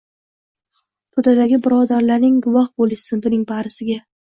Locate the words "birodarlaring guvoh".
1.67-2.73